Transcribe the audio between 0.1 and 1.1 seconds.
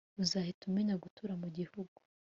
uzahita umenyera